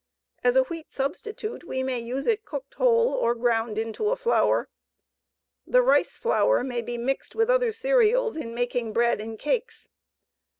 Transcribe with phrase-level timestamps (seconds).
[0.43, 4.67] As a wheat substitute we may use it cooked whole or ground into a flour.
[5.67, 9.89] The rice flour may be mixed with other cereals in making bread and cakes.